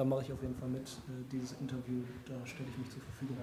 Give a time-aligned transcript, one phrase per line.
[0.00, 0.80] da mache ich auf jeden Fall mit.
[0.80, 3.36] Äh, dieses Interview, da stelle ich mich zur Verfügung.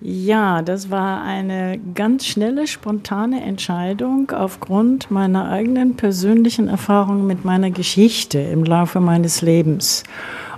[0.00, 7.70] Ja, das war eine ganz schnelle, spontane Entscheidung aufgrund meiner eigenen persönlichen Erfahrungen mit meiner
[7.70, 10.04] Geschichte im Laufe meines Lebens.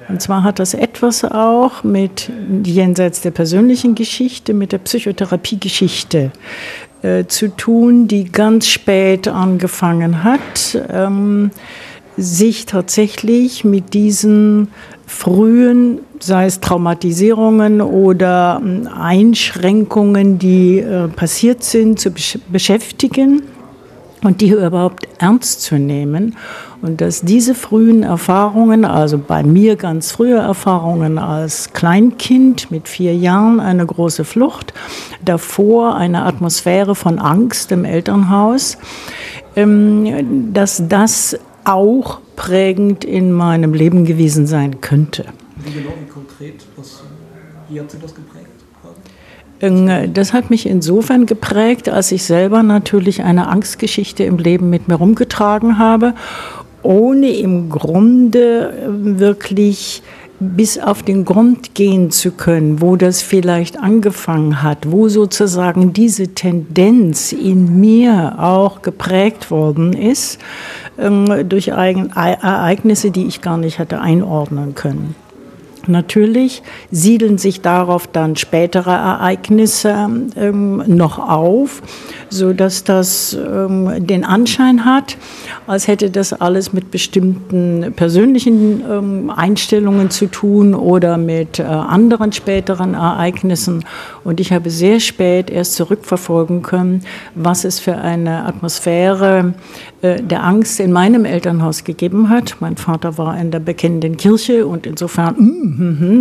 [0.08, 2.32] Und zwar hat das etwas auch mit
[2.64, 6.32] jenseits der persönlichen Geschichte, mit der Psychotherapiegeschichte
[7.02, 11.52] äh, zu tun, die ganz spät angefangen hat, ähm,
[12.20, 14.68] sich tatsächlich mit diesen
[15.06, 23.42] frühen, sei es Traumatisierungen oder ähm, Einschränkungen, die äh, passiert sind, zu besch beschäftigen
[24.22, 26.36] und die überhaupt ernst zu nehmen.
[26.82, 33.14] Und dass diese frühen Erfahrungen, also bei mir ganz frühe Erfahrungen als Kleinkind mit vier
[33.14, 34.72] Jahren, eine große Flucht,
[35.24, 38.78] davor eine Atmosphäre von Angst im Elternhaus,
[39.56, 41.38] ähm, dass das
[41.70, 45.24] auch prägend in meinem Leben gewesen sein könnte.
[45.56, 47.02] Wie genau, wie konkret, was,
[47.68, 48.46] wie hat Sie das geprägt?
[49.60, 54.88] Ähm, das hat mich insofern geprägt, als ich selber natürlich eine Angstgeschichte im Leben mit
[54.88, 56.14] mir rumgetragen habe,
[56.82, 60.02] ohne im Grunde ähm, wirklich
[60.40, 66.28] bis auf den Grund gehen zu können, wo das vielleicht angefangen hat, wo sozusagen diese
[66.28, 70.38] Tendenz in mir auch geprägt worden ist
[70.98, 75.14] ähm, durch Ereignisse, die ich gar nicht hatte einordnen können.
[75.86, 81.82] Natürlich siedeln sich darauf dann spätere Ereignisse ähm, noch auf,
[82.28, 85.16] so dass das ähm, den Anschein hat,
[85.66, 92.32] als hätte das alles mit bestimmten persönlichen ähm, Einstellungen zu tun oder mit äh, anderen
[92.32, 93.84] späteren Ereignissen.
[94.24, 97.02] Und ich habe sehr spät erst zurückverfolgen können,
[97.34, 99.54] was es für eine Atmosphäre
[100.02, 102.56] äh, der Angst in meinem Elternhaus gegeben hat.
[102.60, 105.69] Mein Vater war in der bekennenden Kirche und insofern mm,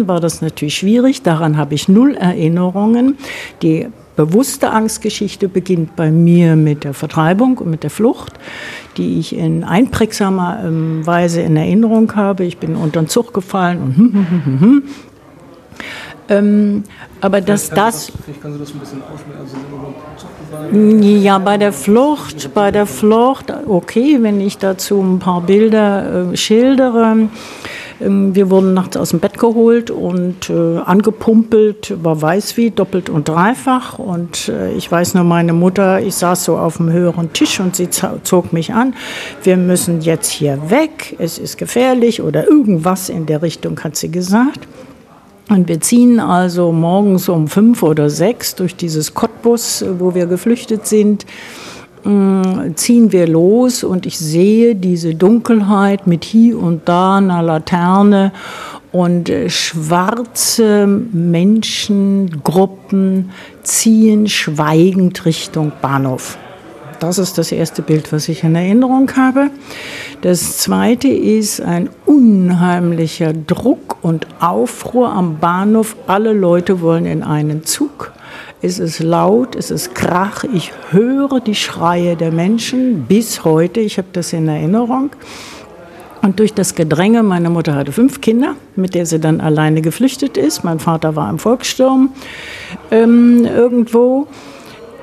[0.08, 1.24] war das natürlich schwierig.
[1.24, 3.18] Daran habe ich null Erinnerungen.
[3.62, 8.34] Die bewusste Angstgeschichte beginnt bei mir mit der Vertreibung und mit der Flucht,
[8.98, 12.44] die ich in einprägsamer ähm, Weise in Erinnerung habe.
[12.44, 14.84] Ich bin unter den Zug gefallen und hm, hm, hm, hm, hm.
[16.30, 16.84] Ähm,
[17.22, 18.12] aber dass das.
[18.52, 18.66] Also
[20.78, 26.38] ja, bei der Flucht, bei der Flucht, okay, wenn ich dazu ein paar Bilder äh,
[26.38, 27.30] schildere.
[28.02, 33.10] Ähm, wir wurden nachts aus dem Bett geholt und äh, angepumpelt, war weiß wie, doppelt
[33.10, 34.00] und dreifach.
[34.00, 37.76] Und äh, ich weiß nur, meine Mutter, ich saß so auf dem höheren Tisch und
[37.76, 38.94] sie zog mich an.
[39.44, 44.12] Wir müssen jetzt hier weg, es ist gefährlich oder irgendwas in der Richtung hat sie
[44.12, 44.68] gesagt.
[45.50, 50.86] Und wir ziehen also morgens um fünf oder sechs durch dieses Cottbus, wo wir geflüchtet
[50.86, 51.26] sind,
[52.04, 58.32] ziehen wir los und ich sehe diese Dunkelheit mit hier und da einer Laterne
[58.92, 63.32] und äh, schwarze Menschengruppen
[63.64, 66.38] ziehen schweigend Richtung Bahnhof.
[67.00, 69.52] Das ist das erste Bild, was ich in Erinnerung habe.
[70.22, 75.96] Das zweite ist ein unheimlicher Druck und Aufruhr am Bahnhof.
[76.08, 78.12] Alle Leute wollen in einen Zug.
[78.62, 80.44] Es ist laut, es ist Krach.
[80.44, 83.80] Ich höre die Schreie der Menschen bis heute.
[83.80, 85.12] Ich habe das in Erinnerung.
[86.22, 90.36] Und durch das Gedränge, meine Mutter hatte fünf Kinder, mit der sie dann alleine geflüchtet
[90.36, 90.66] ist.
[90.66, 92.10] Mein Vater war im Volkssturm
[92.92, 94.28] ähm, irgendwo.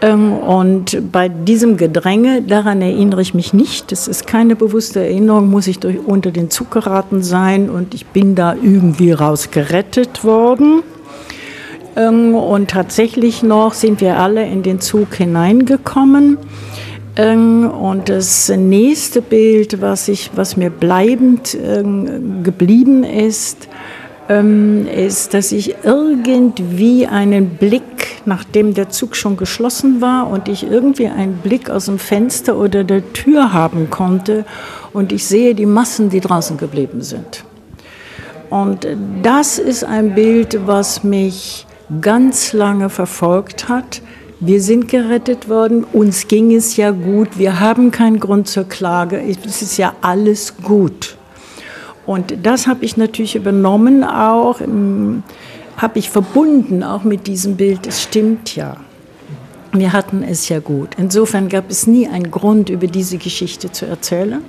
[0.02, 3.90] Ähm, und bei diesem Gedränge, daran erinnere ich mich nicht.
[3.90, 8.04] Das ist keine bewusste Erinnerung, muss ich durch, unter den Zug geraten sein und ich
[8.04, 10.82] bin da irgendwie rausgerettet worden.
[11.96, 16.38] Ähm, und tatsächlich noch sind wir alle in den Zug hineingekommen.
[17.16, 21.56] Ähm, und das nächste Bild, was, ich, was mir bleibend
[22.42, 23.68] geblieben ist,
[24.28, 31.06] ist, dass ich irgendwie einen Blick nachdem der Zug schon geschlossen war und ich irgendwie
[31.06, 34.44] einen Blick aus dem Fenster oder der Tür haben konnte
[34.92, 37.44] und ich sehe die Massen, die draußen geblieben sind.
[38.50, 38.86] Und
[39.22, 41.65] das ist ein Bild, was mich
[42.00, 44.02] ganz lange verfolgt hat.
[44.40, 49.22] Wir sind gerettet worden, uns ging es ja gut, wir haben keinen Grund zur Klage,
[49.22, 51.16] es ist ja alles gut.
[52.04, 55.22] Und das habe ich natürlich übernommen auch im
[55.76, 58.76] habe ich verbunden auch mit diesem Bild, es stimmt ja.
[59.72, 60.90] Wir hatten es ja gut.
[60.96, 64.42] Insofern gab es nie einen Grund, über diese Geschichte zu erzählen.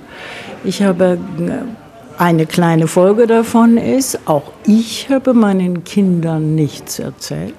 [0.64, 1.50] Ich habe äh,
[2.18, 7.54] eine kleine Folge davon ist, auch ich habe meinen Kindern nichts erzählt.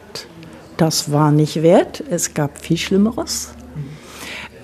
[0.75, 2.03] Das war nicht wert.
[2.09, 3.53] Es gab viel Schlimmeres.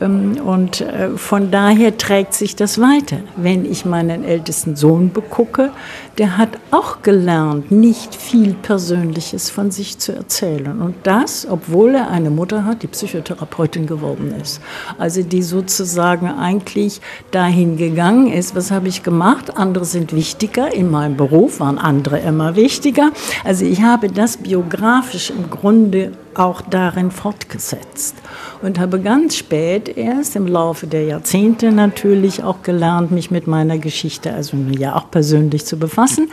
[0.02, 3.18] Ähm, und äh, von daher trägt sich das weiter.
[3.36, 5.72] Wenn ich meinen ältesten Sohn begucke,
[6.18, 10.82] der hat auch gelernt, nicht viel Persönliches von sich zu erzählen.
[10.82, 14.62] Und das, obwohl er eine Mutter hat, die Psychotherapeutin geworden ist.
[14.98, 17.02] Also die sozusagen eigentlich
[17.32, 19.58] dahin gegangen ist, was habe ich gemacht?
[19.58, 20.74] Andere sind wichtiger.
[20.74, 23.12] In meinem Beruf waren andere immer wichtiger.
[23.44, 28.16] Also ich habe das biografisch im Grunde auch darin fortgesetzt
[28.62, 33.78] und habe ganz spät erst im Laufe der Jahrzehnte natürlich auch gelernt, mich mit meiner
[33.78, 36.30] Geschichte, also ja auch persönlich zu befassen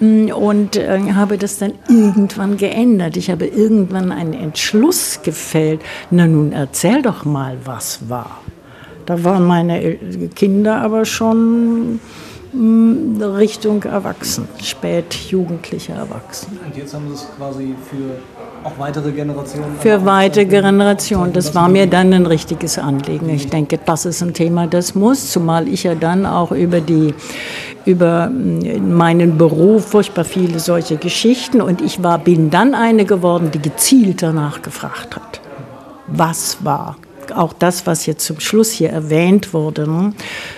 [0.00, 3.16] mm, und äh, habe das dann irgendwann geändert.
[3.16, 8.40] Ich habe irgendwann einen Entschluss gefällt, na nun erzähl doch mal, was war.
[9.06, 9.96] Da waren meine
[10.34, 12.00] Kinder aber schon
[12.52, 16.58] mm, Richtung Erwachsen, spät jugendliche Erwachsene.
[16.64, 18.20] Und jetzt haben Sie es quasi für
[18.64, 19.76] auch weitere Generationen?
[19.80, 21.32] Für weitere Generationen.
[21.32, 23.28] Das war mir dann ein richtiges Anliegen.
[23.28, 27.14] Ich denke, das ist ein Thema, das muss, zumal ich ja dann auch über die
[27.86, 33.50] über mm, meinen Beruf furchtbar viele solche Geschichten und ich war, bin dann eine geworden,
[33.50, 35.40] die gezielt danach gefragt hat.
[36.06, 36.96] Was war?
[37.34, 40.12] Auch das, was jetzt zum Schluss hier erwähnt wurde, ne?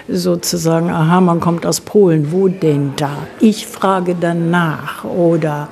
[0.08, 3.10] sozusagen, aha, man kommt aus Polen, wo denn da?
[3.40, 5.69] Ich frage dann nach oder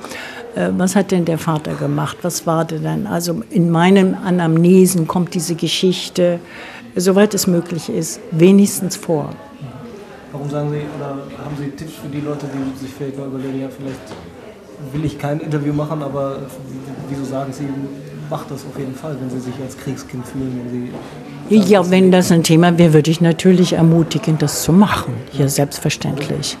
[0.55, 2.17] was hat denn der Vater gemacht?
[2.21, 3.07] Was war denn?
[3.07, 6.39] Also in meinen Anamnesen kommt diese Geschichte,
[6.95, 9.29] soweit es möglich ist, wenigstens vor.
[10.31, 11.09] Warum sagen Sie, oder
[11.43, 13.99] haben Sie Tipps für die Leute, die sich vielleicht mal überlegen, ja, vielleicht
[14.93, 16.37] will ich kein Interview machen, aber
[17.09, 17.67] wieso sagen Sie,
[18.29, 20.91] macht das auf jeden Fall, wenn Sie sich als Kriegskind fühlen, wenn Sie
[21.49, 25.13] ja, wenn das ein Thema wäre, würde ich natürlich ermutigen, das zu machen.
[25.33, 26.57] Ja, selbstverständlich.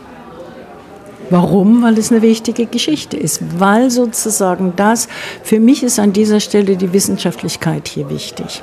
[1.31, 1.81] Warum?
[1.81, 3.41] Weil es eine wichtige Geschichte ist.
[3.57, 5.07] Weil sozusagen das,
[5.43, 8.61] für mich ist an dieser Stelle die Wissenschaftlichkeit hier wichtig.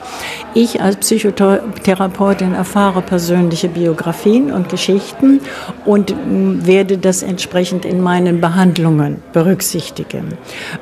[0.52, 5.40] Ich als Psychotherapeutin erfahre persönliche Biografien und Geschichten
[5.86, 10.34] und mm, werde das entsprechend in meinen Behandlungen berücksichtigen.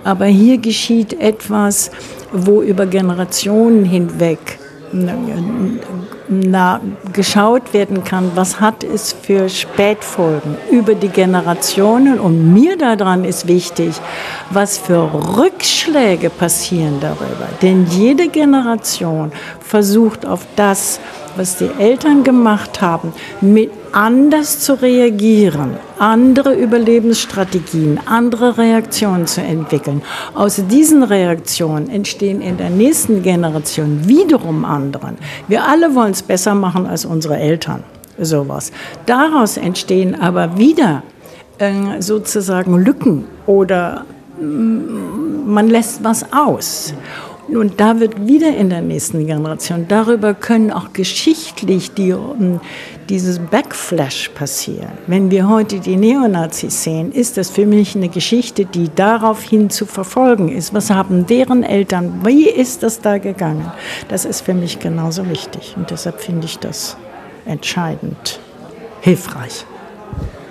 [0.03, 1.93] Aber hier geschieht etwas,
[2.33, 4.59] wo über Generationen hinweg
[6.29, 6.81] na,
[7.13, 12.19] geschaut werden kann, was hat es für Spätfolgen über die Generationen.
[12.19, 13.95] Und mir daran ist wichtig,
[14.51, 17.49] was für Rückschläge passieren darüber.
[17.63, 21.01] Denn jede Generation versucht auf das,
[21.37, 30.03] was die Eltern gemacht haben, mit anders zu reagieren, andere Überlebensstrategien, andere Reaktionen zu entwickeln.
[30.35, 35.17] Aus diesen Reaktionen entstehen in der nächsten Generation wiederum anderen.
[35.49, 37.85] Wir alle wollen es besser machen als unsere Eltern.
[38.19, 38.71] Sowas.
[39.07, 41.03] Daraus entstehen aber wieder
[41.57, 44.05] äh, sozusagen Lücken oder
[44.39, 46.93] mm, man lässt was aus.
[47.49, 52.61] Und da wird wieder in der nächsten Generation, darüber können auch geschichtlich die, ähm,
[53.09, 54.91] dieses Backflash passieren.
[55.07, 59.87] Wenn wir heute die Neonazis sehen, ist das für mich eine Geschichte, die daraufhin zu
[59.87, 60.75] verfolgen ist.
[60.75, 63.71] Was haben deren Eltern, wie ist das da gegangen?
[64.09, 66.97] Das ist für mich genauso wichtig und deshalb finde ich das
[67.45, 68.41] entscheidend
[69.03, 69.65] hilfreich.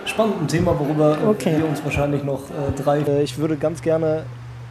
[0.06, 1.58] Spannend ein Thema, worüber okay.
[1.58, 3.00] wir uns wahrscheinlich noch äh, drei.
[3.00, 4.24] Äh, ich würde ganz gerne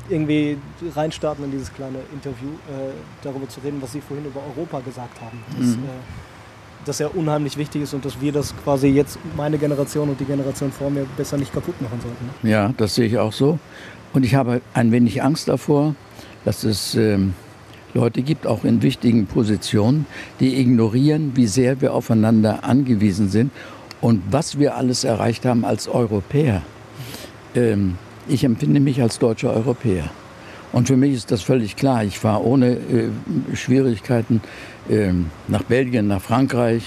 [0.09, 0.59] irgendwie
[0.95, 2.93] reinstarten in dieses kleine Interview, äh,
[3.23, 5.39] darüber zu reden, was Sie vorhin über Europa gesagt haben.
[5.59, 5.85] Dass, mhm.
[5.85, 10.21] äh, dass ja unheimlich wichtig ist und dass wir das quasi jetzt, meine Generation und
[10.21, 12.31] die Generation vor mir, besser nicht kaputt machen sollten.
[12.43, 12.51] Ne?
[12.51, 13.59] Ja, das sehe ich auch so.
[14.13, 15.95] Und ich habe ein wenig Angst davor,
[16.45, 17.35] dass es ähm,
[17.95, 20.07] Leute gibt, auch in wichtigen Positionen,
[20.41, 23.51] die ignorieren, wie sehr wir aufeinander angewiesen sind
[24.01, 26.63] und was wir alles erreicht haben als Europäer.
[27.55, 27.97] Ähm,
[28.29, 30.11] ich empfinde mich als deutscher Europäer.
[30.73, 32.03] Und für mich ist das völlig klar.
[32.03, 33.09] Ich fahre ohne äh,
[33.55, 34.41] Schwierigkeiten
[34.89, 35.13] äh,
[35.47, 36.83] nach Belgien, nach Frankreich,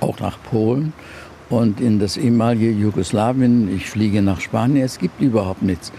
[0.00, 0.92] auch nach Polen
[1.48, 3.74] und in das ehemalige Jugoslawien.
[3.74, 4.84] Ich fliege nach Spanien.
[4.84, 5.92] Es gibt überhaupt nichts.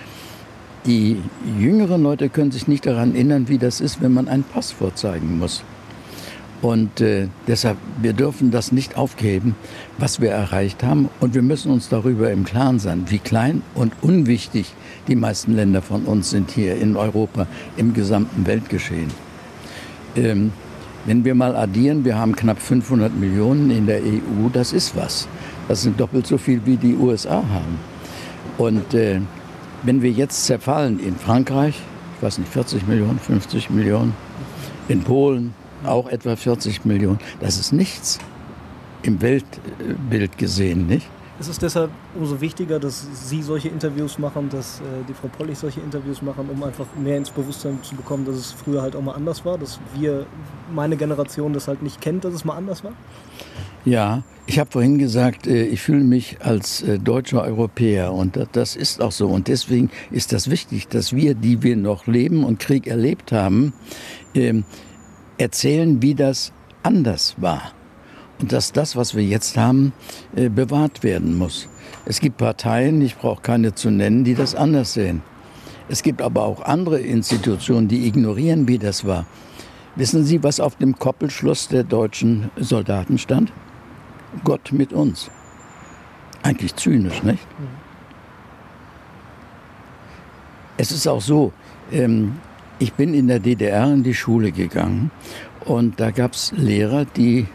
[0.85, 1.21] Die
[1.57, 5.39] jüngeren Leute können sich nicht daran erinnern, wie das ist, wenn man ein Pass vorzeigen
[5.39, 5.63] muss.
[6.63, 9.53] Und äh, deshalb, wir dürfen das nicht aufgeben,
[9.97, 11.09] was wir erreicht haben.
[11.19, 14.73] Und wir müssen uns darüber im Klaren sein, wie klein und unwichtig
[15.09, 19.11] die meisten Länder von uns sind hier in Europa im gesamten Weltgeschehen.
[20.15, 20.53] Ähm,
[21.05, 25.27] wenn wir mal addieren, wir haben knapp 500 Millionen in der EU, das ist was.
[25.67, 27.77] Das sind doppelt so viel, wie die USA haben.
[28.57, 29.19] Und äh,
[29.81, 31.75] wenn wir jetzt zerfallen in Frankreich,
[32.15, 34.13] ich weiß nicht, 40 Millionen, 50 Millionen,
[34.87, 35.53] in Polen,
[35.85, 37.19] auch etwa 40 Millionen.
[37.39, 38.19] Das ist nichts
[39.03, 41.07] im Weltbild gesehen, nicht?
[41.39, 45.57] ist es deshalb umso wichtiger, dass Sie solche Interviews machen, dass äh, die Frau Pollich
[45.57, 49.01] solche Interviews machen, um einfach mehr ins Bewusstsein zu bekommen, dass es früher halt auch
[49.01, 50.25] mal anders war, dass wir,
[50.73, 52.93] meine Generation, das halt nicht kennt, dass es mal anders war?
[53.83, 58.75] Ja, ich habe vorhin gesagt, äh, ich fühle mich als äh, deutscher Europäer und das
[58.75, 59.27] ist auch so.
[59.27, 63.73] Und deswegen ist das wichtig, dass wir, die wir noch leben und Krieg erlebt haben,
[64.35, 64.63] ähm,
[65.43, 67.73] erzählen, wie das anders war.
[68.39, 69.93] Und dass das, was wir jetzt haben,
[70.35, 71.67] äh, bewahrt werden muss.
[72.05, 75.21] Es gibt Parteien, ich brauche keine zu nennen, die das anders sehen.
[75.89, 79.25] Es gibt aber auch andere Institutionen, die ignorieren, wie das war.
[79.95, 83.51] Wissen Sie, was auf dem Koppelschluss der deutschen Soldaten stand?
[84.43, 85.29] Gott mit uns.
[86.41, 87.45] Eigentlich zynisch, nicht?
[90.77, 91.53] Es ist auch so,
[91.91, 92.37] ähm,
[92.83, 95.09] ich bin in der DDR in die Schule gegangen
[95.63, 97.47] und da gab es Lehrer, die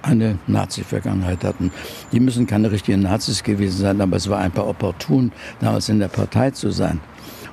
[0.00, 1.72] eine Nazi-Vergangenheit hatten.
[2.12, 6.06] Die müssen keine richtigen Nazis gewesen sein, aber es war einfach opportun, damals in der
[6.06, 7.00] Partei zu sein.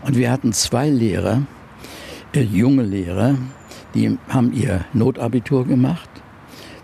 [0.05, 1.41] Und wir hatten zwei Lehrer,
[2.35, 3.33] äh, junge Lehrer,
[3.95, 6.09] die haben ihr Notabitur gemacht,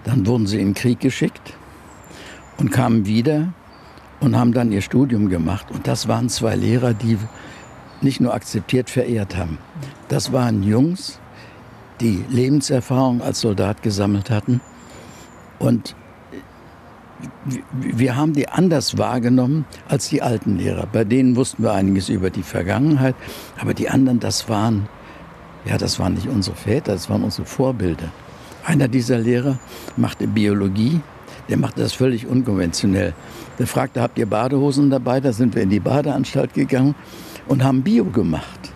[0.03, 1.53] dann wurden sie in den Krieg geschickt
[2.57, 3.53] und kamen wieder
[4.19, 5.67] und haben dann ihr Studium gemacht.
[5.69, 7.19] Und das waren zwei Lehrer, die
[8.01, 9.59] nicht nur akzeptiert, verehrt haben.
[10.09, 11.19] Das waren Jungs,
[12.01, 14.59] die Lebenserfahrung als Soldat gesammelt hatten.
[15.59, 15.95] Und
[17.73, 20.87] wir haben die anders wahrgenommen als die alten Lehrer.
[20.91, 23.13] Bei denen wussten wir einiges über die Vergangenheit,
[23.59, 24.89] aber die anderen, das waren,
[25.65, 28.11] ja, das waren nicht unsere Väter, das waren unsere Vorbilder.
[28.65, 29.59] Einer dieser Lehrer
[29.95, 31.01] machte Biologie,
[31.49, 33.13] der machte das völlig unkonventionell.
[33.59, 35.19] Der fragte, habt ihr Badehosen dabei?
[35.19, 36.95] Da sind wir in die Badeanstalt gegangen
[37.47, 38.73] und haben Bio gemacht.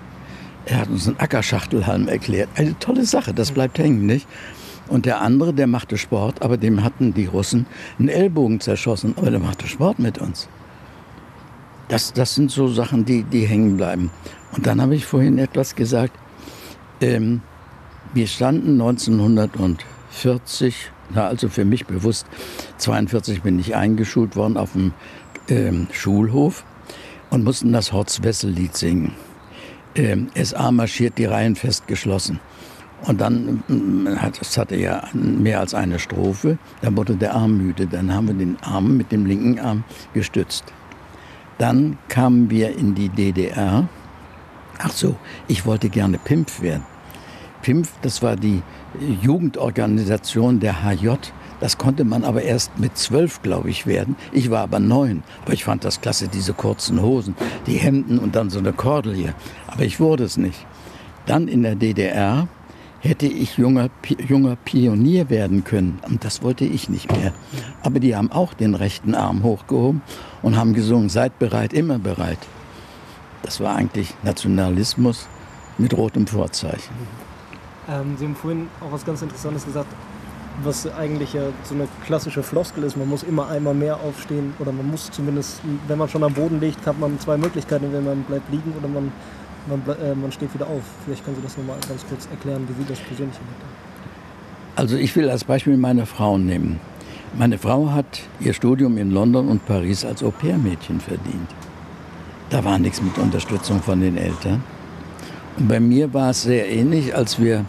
[0.66, 2.50] Er hat uns einen Ackerschachtelhalm erklärt.
[2.56, 4.28] Eine tolle Sache, das bleibt hängen, nicht?
[4.88, 7.66] Und der andere, der machte Sport, aber dem hatten die Russen
[8.00, 10.50] einen Ellbogen zerschossen, aber der machte Sport mit uns.
[11.88, 14.12] Das, das sind so Sachen, die, die hängen bleiben.
[14.56, 16.18] Und dann habe ich vorhin etwas gesagt.
[17.02, 17.42] Ähm,
[18.14, 22.26] wir standen 1940, na also für mich bewusst,
[22.78, 24.94] 42 bin ich eingeschult worden auf dem
[25.50, 26.64] ähm, Schulhof
[27.30, 29.14] und mussten das Horst-Wessel-Lied singen.
[29.96, 32.40] Ähm, SA marschiert, die Reihen festgeschlossen.
[33.06, 37.58] Und dann, mm, hat, es hatte ja mehr als eine Strophe, dann wurde der Arm
[37.58, 37.86] müde.
[37.86, 39.84] Dann haben wir den Arm mit dem linken Arm
[40.14, 40.64] gestützt.
[41.58, 43.88] Dann kamen wir in die DDR.
[44.80, 45.16] Ach so,
[45.48, 46.84] ich wollte gerne Pimpf werden.
[47.62, 48.62] Pimpf, das war die
[49.22, 51.18] Jugendorganisation der HJ
[51.64, 54.18] das konnte man aber erst mit zwölf, glaube ich, werden.
[54.34, 55.24] Ich war aber neun.
[55.44, 57.36] Aber ich fand das klasse, diese kurzen Hosen,
[57.68, 59.34] die Hemden und dann so eine Kordel hier.
[59.68, 60.68] Aber ich wurde es nicht.
[61.26, 62.50] Dann in der DDR
[63.00, 63.90] hätte ich junger,
[64.28, 66.00] junger Pionier werden können.
[66.06, 67.32] Und das wollte ich nicht mehr.
[67.82, 70.02] Aber die haben auch den rechten Arm hochgehoben
[70.42, 72.40] und haben gesungen, seid bereit, immer bereit.
[73.42, 75.30] Das war eigentlich Nationalismus
[75.78, 76.94] mit rotem Vorzeichen.
[77.90, 79.88] Ähm, Sie haben vorhin auch was ganz Interessantes gesagt
[80.62, 82.98] was eigentlich ja so eine klassische Floskel ist.
[82.98, 86.60] Man muss immer einmal mehr aufstehen oder man muss zumindest, wenn man schon am Boden
[86.60, 87.92] liegt, hat man zwei Möglichkeiten.
[87.92, 89.12] Wenn man bleibt liegen oder man,
[89.68, 90.84] man, äh, man steht wieder auf.
[91.06, 93.64] Vielleicht können Sie das nochmal ganz kurz erklären, wie Sie das persönlich erlebt
[94.76, 96.80] Also ich will als Beispiel meine Frau nehmen.
[97.36, 101.50] Meine Frau hat ihr Studium in London und Paris als Au-pair-Mädchen verdient.
[102.52, 104.64] Da war nichts mit Unterstützung von den Eltern.
[105.58, 107.66] Und bei mir war es sehr ähnlich, als wir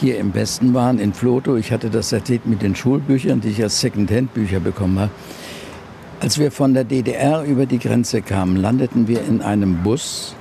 [0.00, 1.56] hier im Westen waren, in Floto.
[1.56, 5.10] Ich hatte das erzählt mit den Schulbüchern, die ich als Secondhand-Bücher bekommen habe.
[6.20, 10.34] Als wir von der DDR über die Grenze kamen, landeten wir in einem Bus,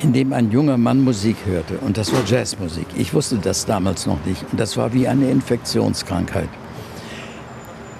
[0.00, 1.78] in dem ein junger Mann Musik hörte.
[1.78, 2.86] Und das war Jazzmusik.
[2.96, 4.44] Ich wusste das damals noch nicht.
[4.50, 6.48] Und das war wie eine Infektionskrankheit.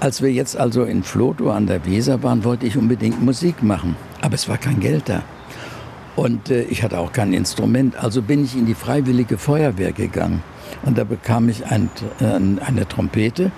[0.00, 3.96] Als wir jetzt also in Floto an der Weser waren, wollte ich unbedingt Musik machen.
[4.20, 5.22] Aber es war kein Geld da.
[6.16, 7.96] Und äh, ich hatte auch kein Instrument.
[7.96, 10.42] Also bin ich in die Freiwillige Feuerwehr gegangen.
[10.84, 12.24] Und da bekam ich ein, äh,
[12.64, 13.50] eine Trompete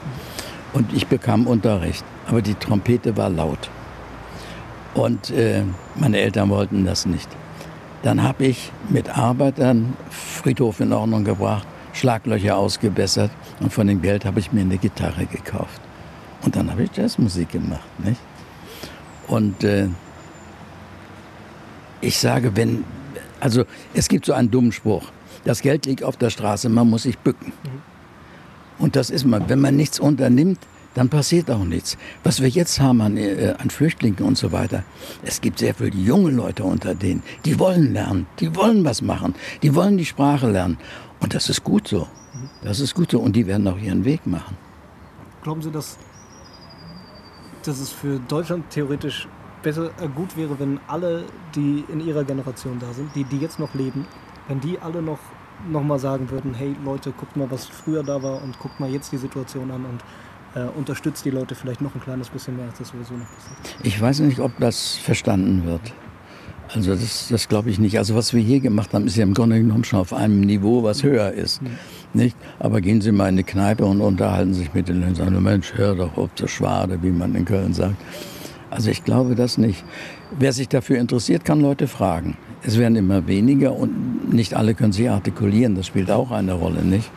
[0.73, 2.05] und ich bekam Unterricht.
[2.29, 3.71] Aber die Trompete war laut.
[4.95, 5.63] Und äh,
[5.95, 7.29] meine Eltern wollten das nicht.
[8.03, 13.31] Dann habe ich mit Arbeitern Friedhof in Ordnung gebracht, Schlaglöcher ausgebessert
[13.61, 15.81] und von dem Geld habe ich mir eine Gitarre gekauft.
[16.43, 17.89] Und dann habe ich Jazzmusik gemacht.
[17.99, 18.21] Nicht?
[19.27, 19.89] Und äh,
[22.01, 22.85] ich sage, wenn,
[23.41, 23.65] also
[23.95, 25.11] es gibt so einen dummen Spruch,
[25.45, 27.53] das Geld liegt auf der Straße, man muss sich bücken.
[28.79, 30.59] Und das ist man, wenn man nichts unternimmt,
[30.95, 31.99] dann passiert auch nichts.
[32.25, 34.83] Was wir jetzt haben an, äh, an, Flüchtlingen und so weiter,
[35.23, 39.35] es gibt sehr viele junge Leute unter denen, die wollen lernen, die wollen was machen,
[39.63, 40.79] die wollen die Sprache lernen.
[41.21, 42.09] Und das ist gut so.
[42.63, 44.57] Das ist gut so und die werden auch ihren Weg machen.
[45.43, 45.99] Glauben Sie, dass
[47.67, 49.29] dass es für Deutschland theoretisch
[49.63, 51.25] besser äh, gut wäre, wenn alle,
[51.55, 54.07] die in ihrer Generation da sind, die, die jetzt noch leben,
[54.49, 55.19] wenn die alle noch,
[55.71, 58.91] noch mal sagen würden, hey Leute, guckt mal, was früher da war und guckt mal
[58.91, 60.03] jetzt die Situation an und
[60.61, 63.77] äh, unterstützt die Leute vielleicht noch ein kleines bisschen mehr, als das sowieso noch passiert.
[63.83, 65.93] Ich weiß nicht, ob das verstanden wird.
[66.75, 67.99] Also das, das glaube ich nicht.
[67.99, 70.83] Also was wir hier gemacht haben, ist ja im Grunde genommen schon auf einem Niveau,
[70.83, 71.63] was höher ist.
[71.63, 71.69] Mhm.
[72.13, 72.37] Nicht?
[72.59, 75.43] Aber gehen Sie mal in eine Kneipe und unterhalten sich mit den Leuten und sagen,
[75.43, 77.97] Mensch, hör doch ob zur Schwade, wie man in Köln sagt.
[78.71, 79.85] Also ich glaube das nicht.
[80.37, 82.37] Wer sich dafür interessiert, kann Leute fragen.
[82.63, 85.75] Es werden immer weniger und nicht alle können sich artikulieren.
[85.75, 87.11] Das spielt auch eine Rolle, nicht?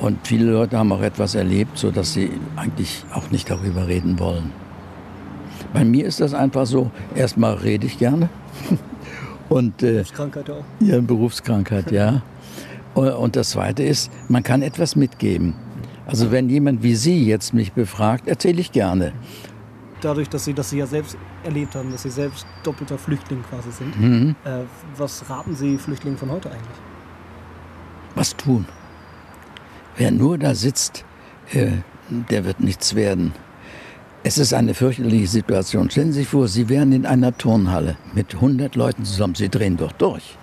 [0.00, 4.50] Und viele Leute haben auch etwas erlebt, sodass sie eigentlich auch nicht darüber reden wollen.
[5.72, 8.28] Bei mir ist das einfach so, erstmal rede ich gerne.
[9.48, 10.64] Und, äh, Berufskrankheit auch.
[10.80, 12.22] Ja, Berufskrankheit, ja.
[12.94, 15.54] Und das Zweite ist, man kann etwas mitgeben.
[16.06, 19.12] Also wenn jemand wie Sie jetzt mich befragt, erzähle ich gerne
[20.04, 24.00] dadurch, dass Sie das ja selbst erlebt haben, dass Sie selbst doppelter Flüchtling quasi sind.
[24.00, 24.36] Mhm.
[24.44, 24.60] Äh,
[24.96, 26.78] was raten Sie Flüchtlingen von heute eigentlich?
[28.14, 28.66] Was tun?
[29.96, 31.04] Wer nur da sitzt,
[31.52, 31.72] äh,
[32.08, 33.32] der wird nichts werden.
[34.22, 35.90] Es ist eine fürchterliche Situation.
[35.90, 39.34] Stellen Sie sich vor, Sie wären in einer Turnhalle mit 100 Leuten zusammen.
[39.34, 40.38] Sie drehen doch durch.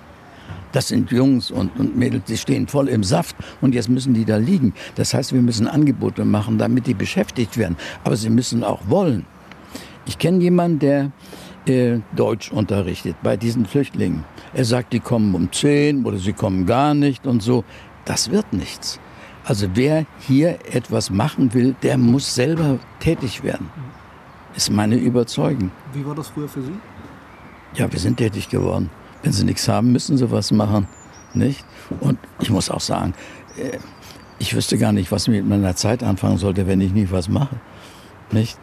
[0.72, 4.24] Das sind Jungs und, und Mädels, die stehen voll im Saft und jetzt müssen die
[4.24, 4.74] da liegen.
[4.96, 7.76] Das heißt, wir müssen Angebote machen, damit die beschäftigt werden.
[8.04, 9.26] Aber sie müssen auch wollen.
[10.12, 11.12] Ich kenne jemanden, der
[11.68, 14.26] äh, Deutsch unterrichtet bei diesen Flüchtlingen.
[14.54, 17.64] Er sagt, die kommen um 10 oder sie kommen gar nicht und so.
[18.04, 19.00] Das wird nichts.
[19.46, 23.70] Also wer hier etwas machen will, der muss selber tätig werden.
[24.54, 25.72] Ist meine Überzeugung.
[25.94, 26.74] Wie war das früher für Sie?
[27.76, 28.90] Ja, wir sind tätig geworden.
[29.24, 30.90] Wenn Sie nichts haben, müssen Sie was machen.
[31.34, 31.64] Nicht?
[32.02, 33.14] Und ich muss auch sagen,
[33.58, 33.78] äh,
[34.40, 37.30] ich wüsste gar nicht, was ich mit meiner Zeit anfangen sollte, wenn ich nicht was
[37.30, 37.62] mache.
[38.34, 38.60] Nicht?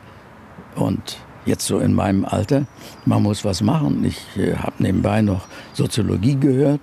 [0.75, 1.17] Und
[1.49, 2.67] jetzt so in meinem Alter,
[3.05, 4.05] man muss was machen.
[4.05, 6.81] Ich äh, habe nebenbei noch Soziologie gehört.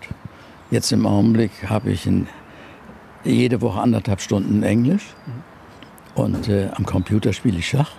[0.72, 2.28] Jetzt im Augenblick habe ich in,
[3.24, 5.16] jede Woche anderthalb Stunden Englisch
[6.16, 7.92] und äh, am Computer spiele ich Schach.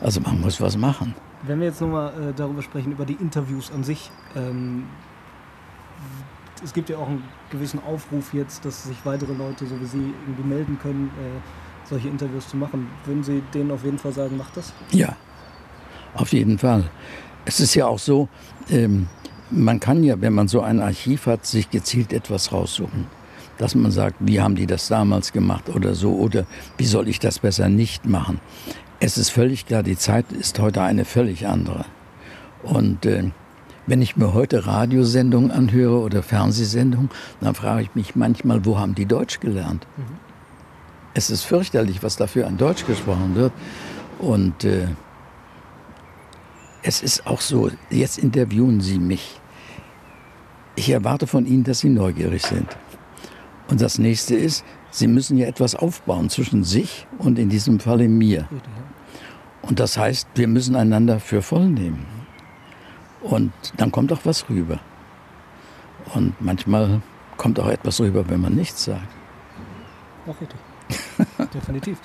[0.00, 1.14] Also man muss was machen.
[1.42, 4.10] Wenn wir jetzt nochmal äh, darüber sprechen, über die Interviews an sich.
[4.36, 4.84] Ähm,
[6.62, 10.14] es gibt ja auch einen gewissen Aufruf jetzt, dass sich weitere Leute so wie Sie
[10.26, 11.10] irgendwie melden können.
[11.18, 11.40] Äh,
[11.88, 12.88] solche Interviews zu machen.
[13.04, 14.72] Würden Sie denen auf jeden Fall sagen, macht das?
[14.90, 15.16] Ja,
[16.14, 16.84] auf jeden Fall.
[17.44, 18.28] Es ist ja auch so,
[18.70, 19.08] ähm,
[19.50, 23.06] man kann ja, wenn man so ein Archiv hat, sich gezielt etwas raussuchen.
[23.58, 26.44] Dass man sagt, wie haben die das damals gemacht oder so, oder
[26.76, 28.40] wie soll ich das besser nicht machen.
[28.98, 31.84] Es ist völlig klar, die Zeit ist heute eine völlig andere.
[32.62, 33.30] Und äh,
[33.86, 38.94] wenn ich mir heute Radiosendungen anhöre oder Fernsehsendungen, dann frage ich mich manchmal, wo haben
[38.94, 39.86] die Deutsch gelernt?
[39.96, 40.23] Mhm.
[41.14, 43.52] Es ist fürchterlich, was dafür an Deutsch gesprochen wird.
[44.18, 44.88] Und äh,
[46.82, 49.40] es ist auch so, jetzt interviewen Sie mich.
[50.74, 52.76] Ich erwarte von Ihnen, dass Sie neugierig sind.
[53.68, 58.08] Und das nächste ist, Sie müssen ja etwas aufbauen zwischen sich und in diesem Falle
[58.08, 58.48] mir.
[59.62, 62.06] Und das heißt, wir müssen einander für voll nehmen.
[63.22, 64.78] Und dann kommt auch was rüber.
[66.12, 67.00] Und manchmal
[67.36, 69.08] kommt auch etwas rüber, wenn man nichts sagt.
[70.26, 70.58] Auch richtig.
[71.54, 71.98] Definitiv.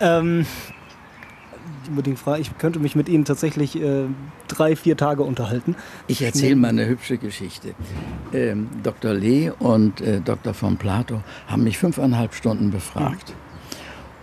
[0.00, 0.46] Ähm,
[2.38, 4.04] ich könnte mich mit Ihnen tatsächlich äh,
[4.48, 5.74] drei, vier Tage unterhalten.
[6.06, 7.74] Ich erzähle mal eine hübsche Geschichte.
[8.32, 9.14] Ähm, Dr.
[9.14, 10.54] Lee und äh, Dr.
[10.54, 13.34] von Plato haben mich fünfeinhalb Stunden befragt.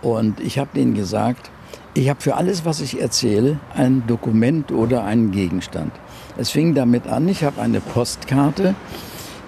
[0.02, 0.08] Mhm.
[0.08, 1.50] Und ich habe denen gesagt,
[1.94, 5.92] ich habe für alles, was ich erzähle, ein Dokument oder einen Gegenstand.
[6.36, 8.74] Es fing damit an, ich habe eine Postkarte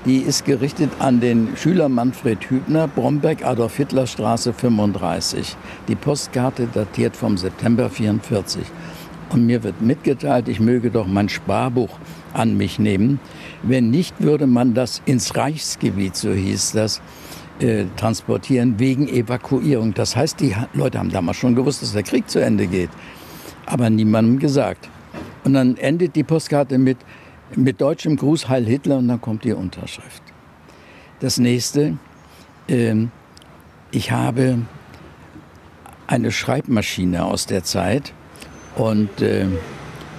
[0.06, 5.56] die ist gerichtet an den Schüler Manfred Hübner, Bromberg, Adolf-Hitler-Straße 35.
[5.88, 8.62] Die Postkarte datiert vom September 44.
[9.30, 11.90] Und mir wird mitgeteilt, ich möge doch mein Sparbuch
[12.32, 13.20] an mich nehmen.
[13.62, 17.02] Wenn nicht, würde man das ins Reichsgebiet, so hieß das,
[17.60, 19.92] äh, transportieren wegen Evakuierung.
[19.92, 22.90] Das heißt, die Leute haben damals schon gewusst, dass der Krieg zu Ende geht,
[23.66, 24.88] aber niemandem gesagt.
[25.44, 26.98] Und dann endet die Postkarte mit,
[27.56, 30.22] mit deutschem Gruß Heil Hitler und dann kommt die Unterschrift.
[31.20, 31.98] Das nächste,
[32.68, 32.94] äh,
[33.90, 34.60] ich habe
[36.06, 38.12] eine Schreibmaschine aus der Zeit
[38.76, 39.46] und äh,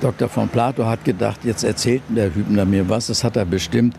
[0.02, 0.30] Dr.
[0.30, 3.96] von Plato hat gedacht, jetzt erzählt der Hübner mir was, das hat er bestimmt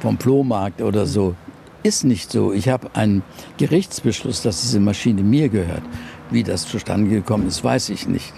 [0.00, 1.34] vom Flohmarkt oder so.
[1.82, 2.52] Ist nicht so.
[2.52, 3.22] Ich habe einen
[3.58, 5.82] Gerichtsbeschluss, dass diese Maschine mir gehört.
[6.30, 8.32] Wie das zustande gekommen ist, weiß ich nicht.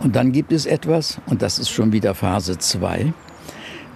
[0.00, 3.12] Und dann gibt es etwas, und das ist schon wieder Phase 2,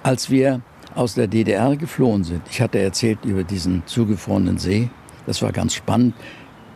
[0.09, 0.63] als wir
[0.95, 2.41] aus der DDR geflohen sind.
[2.51, 4.89] Ich hatte erzählt über diesen zugefrorenen See.
[5.27, 6.15] Das war ganz spannend.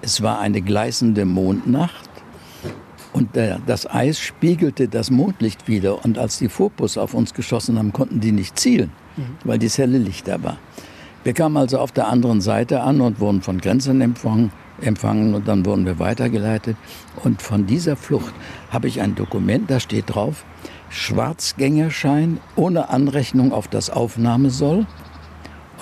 [0.02, 2.10] Es war eine gleißende Mondnacht
[3.14, 6.04] Und der, das Eis spiegelte das Mondlicht wieder.
[6.04, 9.36] Und als die Vorpuss auf uns geschossen haben, konnten die nicht zielen, mhm.
[9.44, 10.58] weil dieses helle Licht da war.
[11.24, 15.48] Wir kamen also auf der anderen Seite an und wurden von Grenzen empfangen, empfangen und
[15.48, 16.76] dann wurden wir weitergeleitet.
[17.24, 18.34] Und von dieser Flucht
[18.70, 20.44] habe ich ein Dokument, da steht drauf,
[20.92, 24.86] Schwarzgängerschein ohne Anrechnung auf das Aufnahmesoll.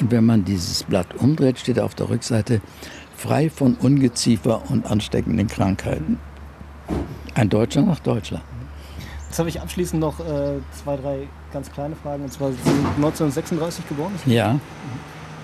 [0.00, 2.60] Und wenn man dieses Blatt umdreht, steht auf der Rückseite
[3.16, 6.18] frei von Ungeziefer und ansteckenden Krankheiten.
[7.34, 8.44] Ein Deutscher nach Deutschland.
[9.28, 12.24] Jetzt habe ich abschließend noch äh, zwei, drei ganz kleine Fragen.
[12.24, 14.12] Und zwar, Sie sind 1936 geboren?
[14.26, 14.58] Ja.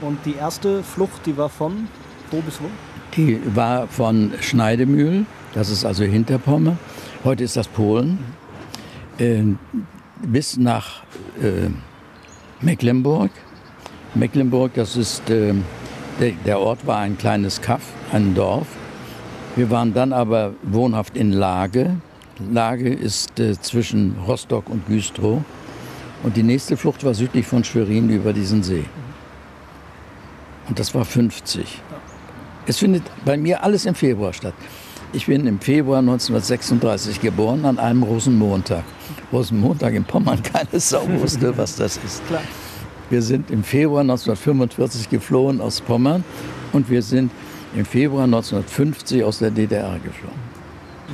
[0.00, 1.88] Und die erste Flucht, die war von
[2.31, 2.66] wo bis wo?
[3.16, 6.79] Die war von Schneidemühl, das ist also Hinterpommern.
[7.24, 8.18] Heute ist das Polen.
[9.18, 9.42] Äh,
[10.22, 11.02] bis nach
[11.42, 11.70] äh,
[12.61, 13.31] Mecklenburg.
[14.14, 15.55] Mecklenburg, das ist, äh,
[16.20, 18.66] der, der Ort war ein kleines Kaff, ein Dorf.
[19.55, 21.96] Wir waren dann aber wohnhaft in Lage.
[22.50, 25.42] Lage ist äh, zwischen Rostock und Güstrow.
[26.22, 28.85] Und die nächste Flucht war südlich von Schwerin über diesen See.
[30.68, 31.81] Und das war 50.
[32.66, 34.55] Es findet bei mir alles im Februar statt.
[35.12, 38.85] Ich bin im Februar 1936 geboren, an einem Rosenmontag.
[39.33, 42.27] Rosenmontag in Pommern, keine Sau wusste, was das ist.
[42.27, 42.42] Klar.
[43.09, 46.25] Wir sind im Februar 1945 geflohen aus Pommern
[46.73, 47.31] und wir sind
[47.75, 50.47] im Februar 1950 aus der DDR geflogen.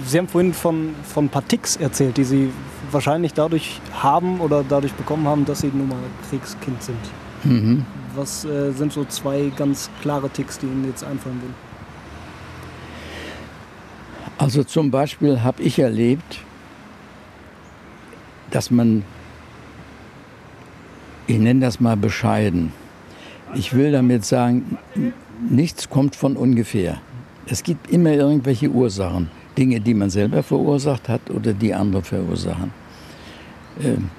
[0.07, 2.51] Sie haben vorhin von, von ein paar Ticks erzählt, die Sie
[2.91, 5.99] wahrscheinlich dadurch haben oder dadurch bekommen haben, dass Sie nun mal
[6.31, 6.97] Kriegskind sind.
[7.45, 7.85] Mhm.
[8.15, 11.72] Was äh, sind so zwei ganz klare Ticks, die Ihnen jetzt einfallen würden?
[14.43, 16.41] Also zum Beispiel habe ich erlebt,
[18.51, 19.05] dass man,
[21.29, 22.73] ich nenne das mal bescheiden,
[23.55, 24.79] ich will damit sagen,
[25.49, 27.01] nichts kommt von ungefähr.
[27.47, 29.31] Es gibt immer irgendwelche Ursachen.
[29.57, 32.73] Dinge, die man selber verursacht hat oder die andere verursachen.
[33.81, 34.11] Ähm,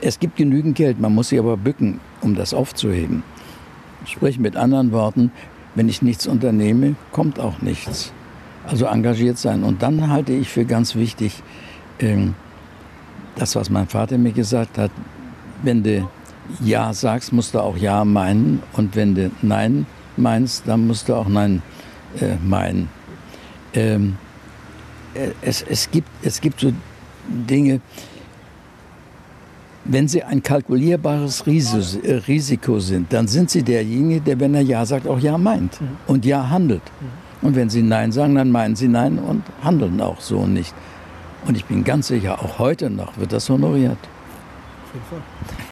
[0.00, 3.22] es gibt genügend Geld, man muss sich aber bücken, um das aufzuheben.
[4.06, 5.30] Sprich mit anderen Worten,
[5.74, 8.14] wenn ich nichts unternehme, kommt auch nichts.
[8.66, 9.64] Also engagiert sein.
[9.64, 11.42] Und dann halte ich für ganz wichtig,
[11.98, 12.34] ähm,
[13.36, 14.90] das, was mein Vater mir gesagt hat,
[15.62, 16.08] wenn du
[16.60, 18.62] Ja sagst, musst du auch Ja meinen.
[18.74, 21.62] Und wenn du Nein meinst, dann musst du auch Nein
[22.20, 22.88] äh, meinen.
[23.74, 24.16] Ähm,
[25.14, 26.72] äh, es, es, gibt, es gibt so
[27.28, 27.80] Dinge,
[29.84, 34.84] wenn sie ein kalkulierbares äh, Risiko sind, dann sind sie derjenige, der, wenn er Ja
[34.86, 35.96] sagt, auch Ja meint mhm.
[36.06, 36.82] und Ja handelt.
[37.42, 40.74] Und wenn sie Nein sagen, dann meinen sie Nein und handeln auch so nicht.
[41.44, 43.98] Und ich bin ganz sicher, auch heute noch wird das honoriert.
[44.94, 45.52] Auf jeden.